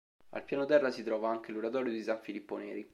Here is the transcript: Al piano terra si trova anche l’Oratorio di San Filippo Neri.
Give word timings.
Al 0.29 0.43
piano 0.45 0.65
terra 0.65 0.89
si 0.89 1.03
trova 1.03 1.29
anche 1.29 1.51
l’Oratorio 1.51 1.91
di 1.91 2.01
San 2.01 2.21
Filippo 2.23 2.57
Neri. 2.57 2.89